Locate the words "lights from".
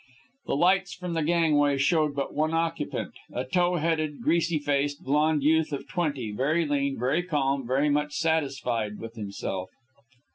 0.55-1.13